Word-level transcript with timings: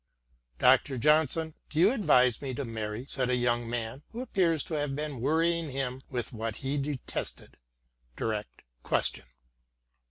"Dr. 0.57 0.97
Johnson, 0.97 1.53
do 1.69 1.79
you 1.79 1.91
advise 1.91 2.41
me 2.41 2.55
to 2.55 2.65
marry?" 2.65 3.05
said 3.07 3.29
a 3.29 3.35
young 3.35 3.69
man 3.69 4.01
who 4.09 4.21
appears 4.21 4.63
to 4.63 4.73
have 4.73 4.95
been 4.95 5.21
worrying 5.21 5.69
him 5.69 6.01
with 6.09 6.33
what 6.33 6.55
he 6.55 6.75
detested— 6.79 7.57
direct 8.17 8.63
question. 8.81 9.25